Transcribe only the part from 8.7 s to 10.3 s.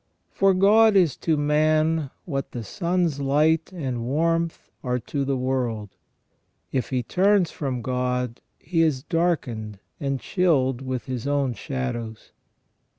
is darkened and